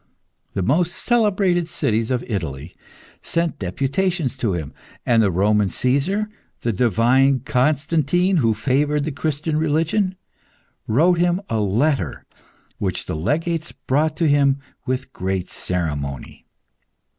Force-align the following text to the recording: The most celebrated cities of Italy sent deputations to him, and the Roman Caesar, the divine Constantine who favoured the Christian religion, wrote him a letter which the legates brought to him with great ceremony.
The 0.55 0.63
most 0.63 0.95
celebrated 0.95 1.67
cities 1.69 2.09
of 2.09 2.23
Italy 2.25 2.73
sent 3.21 3.59
deputations 3.59 4.35
to 4.37 4.53
him, 4.53 4.73
and 5.05 5.21
the 5.21 5.29
Roman 5.29 5.69
Caesar, 5.69 6.27
the 6.61 6.73
divine 6.73 7.41
Constantine 7.41 8.37
who 8.37 8.55
favoured 8.55 9.03
the 9.03 9.11
Christian 9.11 9.57
religion, 9.57 10.15
wrote 10.87 11.19
him 11.19 11.39
a 11.49 11.59
letter 11.59 12.25
which 12.79 13.05
the 13.05 13.15
legates 13.15 13.73
brought 13.73 14.17
to 14.17 14.27
him 14.27 14.57
with 14.87 15.13
great 15.13 15.51
ceremony. 15.51 16.47